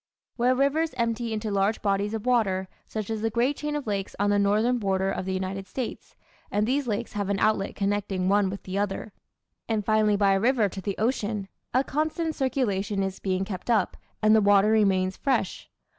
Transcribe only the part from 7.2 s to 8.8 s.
an outlet connecting one with the